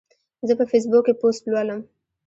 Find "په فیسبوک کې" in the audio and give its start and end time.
0.59-1.13